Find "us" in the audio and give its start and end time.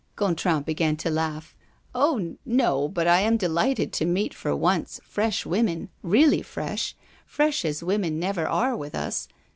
8.95-9.27